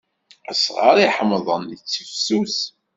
[0.51, 2.57] Asɣar iḥemḍen ittifsus.